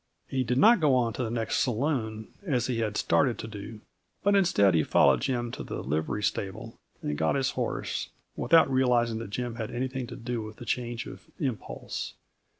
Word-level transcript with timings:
He 0.27 0.43
did 0.43 0.57
not 0.57 0.79
go 0.79 0.95
on 0.95 1.13
to 1.13 1.23
the 1.23 1.29
next 1.29 1.59
saloon, 1.59 2.29
as 2.43 2.65
he 2.65 2.79
had 2.79 2.97
started 2.97 3.37
to 3.37 3.47
do, 3.47 3.81
but 4.23 4.35
instead 4.35 4.73
he 4.73 4.81
followed 4.83 5.21
Jim 5.21 5.51
to 5.51 5.63
the 5.63 5.83
livery 5.83 6.23
stable 6.23 6.79
and 7.03 7.15
got 7.15 7.35
his 7.35 7.51
horse, 7.51 8.09
without 8.35 8.67
realizing 8.67 9.19
that 9.19 9.29
Jim 9.29 9.57
had 9.57 9.69
anything 9.69 10.07
to 10.07 10.15
do 10.15 10.41
with 10.41 10.55
the 10.55 10.65
change 10.65 11.05
of 11.05 11.27
impulse. 11.39 12.15